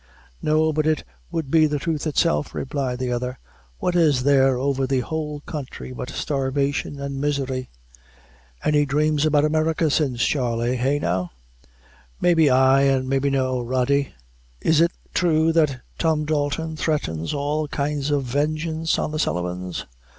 [0.41, 3.37] "No, but it would be the truth itself," replied the other.
[3.77, 7.69] "What is there over the whole counthry but starvation and misery?"
[8.63, 10.75] "Any dhrames about America since, Charley?
[10.79, 11.29] eh, now?"
[12.19, 14.15] "Maybe ay, and maybe no, Rody.
[14.59, 19.85] Is it true that Tom Dalton threatens all kinds of vengeance on the Sullivans?"